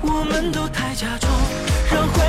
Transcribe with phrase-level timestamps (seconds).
[0.00, 1.32] 我们都太假装
[1.90, 2.27] 让回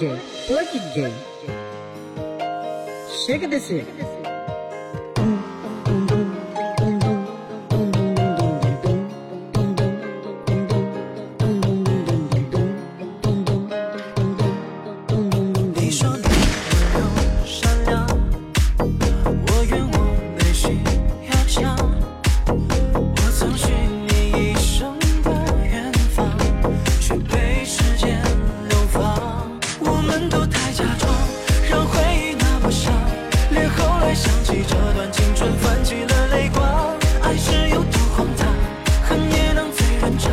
[0.00, 0.12] DJ,
[0.48, 1.12] ô DJ.
[3.26, 3.84] Chega desse.
[15.74, 16.19] Deixa
[30.30, 31.12] 都太假装，
[31.68, 32.94] 让回忆那么伤。
[33.50, 36.96] 连后来想起这段青春，泛起了泪光。
[37.22, 38.46] 爱是有多荒唐，
[39.02, 40.30] 恨也能醉人肠。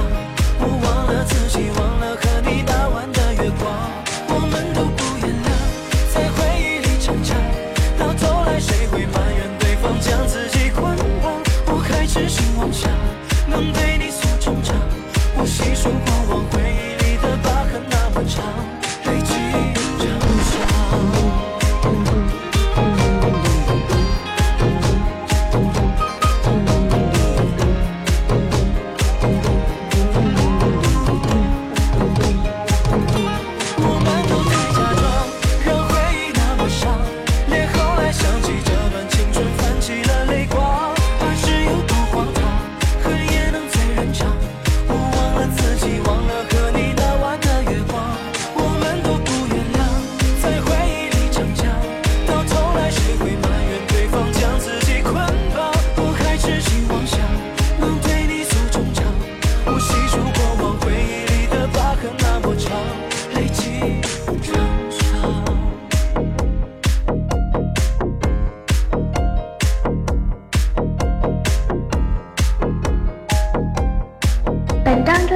[0.59, 3.73] 我忘了自己，忘了和你打完的月光。
[4.30, 5.50] 我们都不原谅，
[6.14, 7.34] 在回忆里挣扎。
[7.98, 11.42] 到头来，谁会埋怨对方将自己捆绑？
[11.66, 12.88] 我还痴心妄想。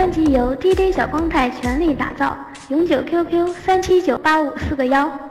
[0.01, 2.35] 专辑由 dj 小光太全力打造。
[2.69, 5.31] 永久 qq 三七九八五四个幺。